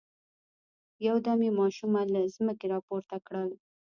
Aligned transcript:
يودم 1.07 1.39
يې 1.45 1.51
ماشومه 1.59 2.01
له 2.13 2.21
ځمکې 2.35 2.65
را 2.73 2.79
پورته 2.87 3.17
کړل. 3.27 3.49